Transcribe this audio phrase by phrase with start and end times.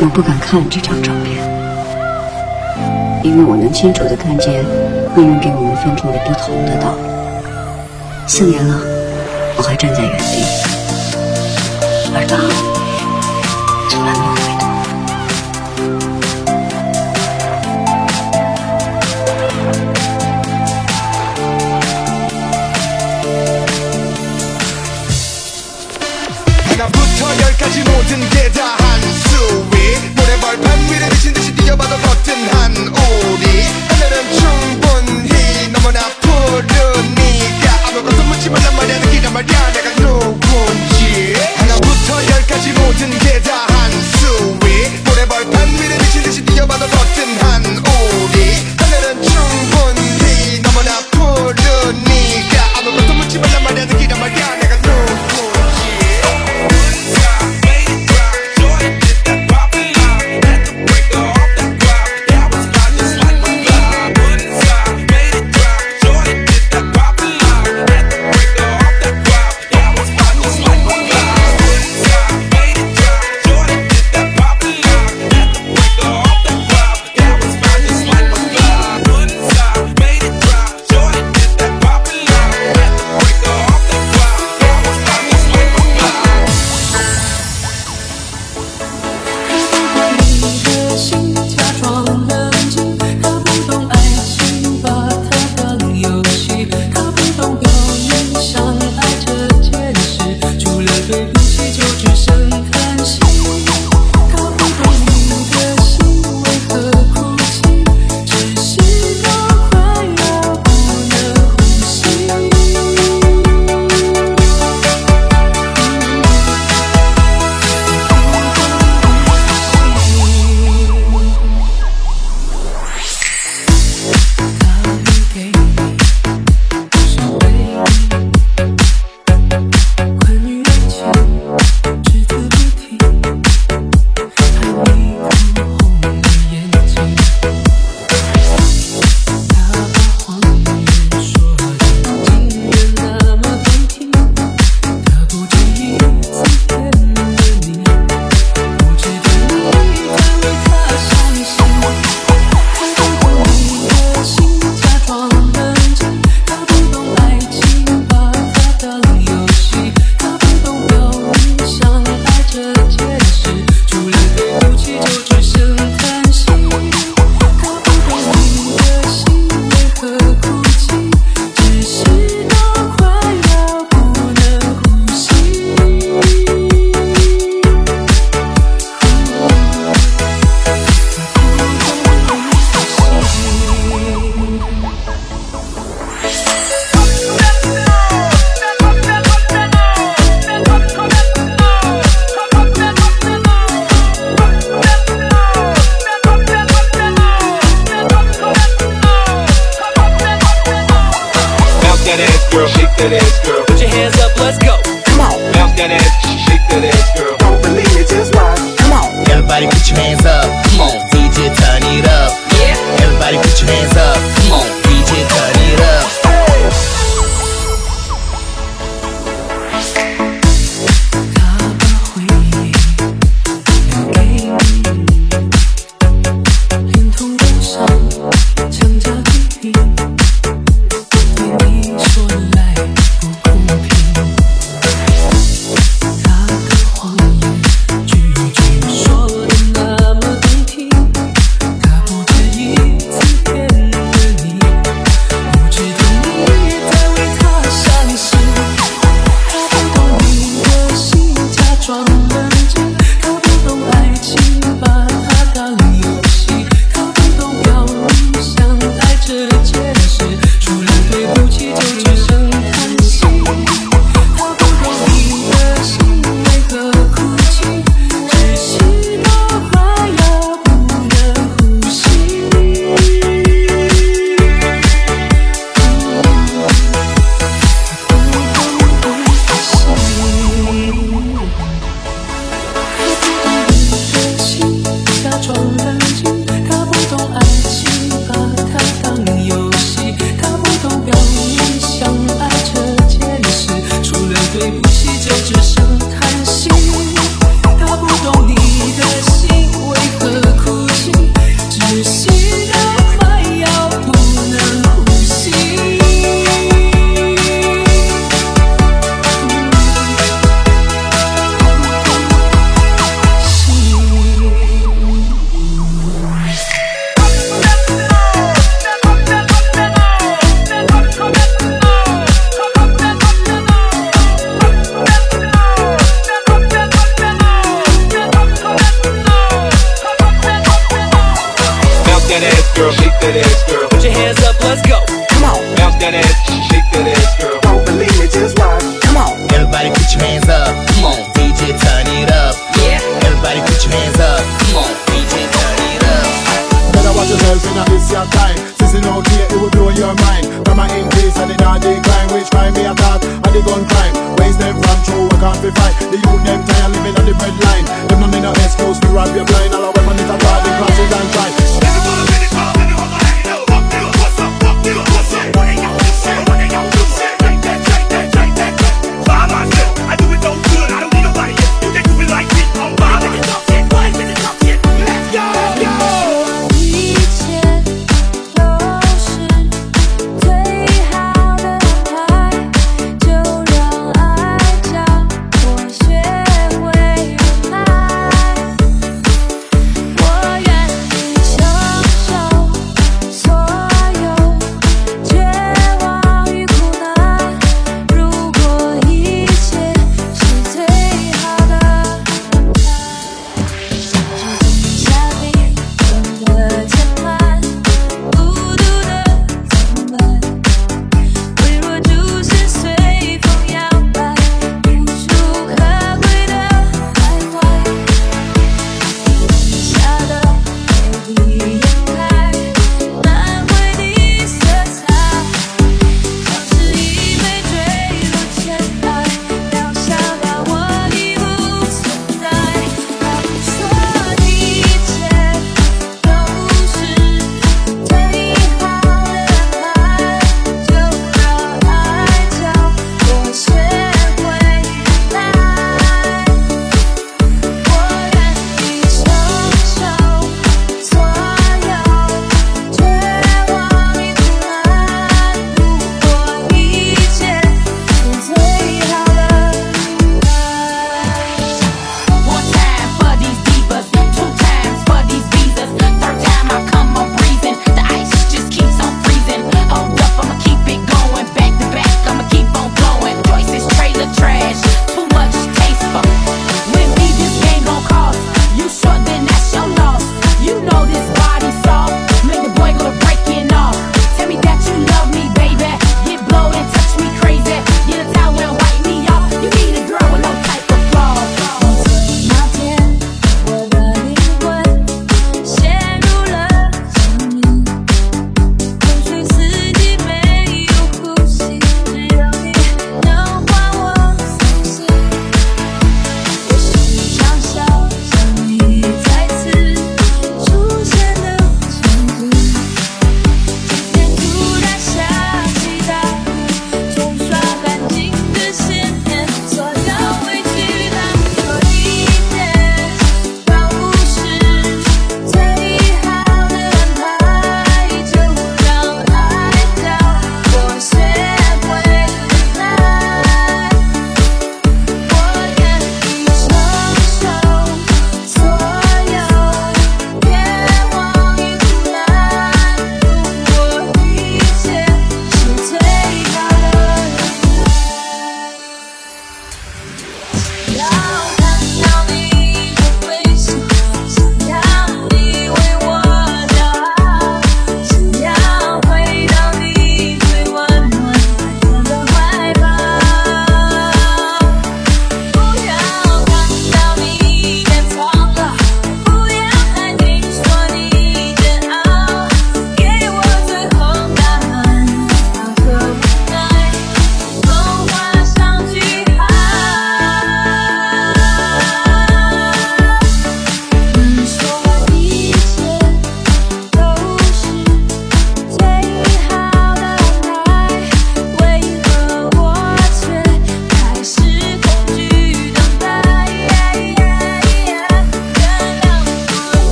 [0.00, 1.42] 我不敢看这张照片，
[3.22, 4.64] 因为我能清楚的看见
[5.16, 6.98] 命运给我们分出了不同的道路。
[8.26, 8.78] 四年了，
[9.56, 10.44] 我还站在原地，
[12.14, 12.36] 而他
[30.54, 38.98] 모래벌판 위를 미친 듯이 뛰어봐도 거뜬한 우리 하늘은 충분히 너무나 푸르니까 아무것도 묻지 말란 말이야.
[39.00, 39.83] 느끼란 말이야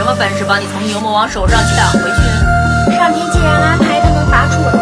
[0.00, 2.96] 什么本事把你从牛魔王手上抢回去。
[2.96, 4.79] 上天既然安排他能拔出我的